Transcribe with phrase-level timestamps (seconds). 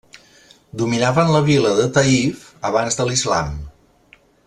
[0.81, 3.53] Dominaven la vila de Taïf abans de l'islam.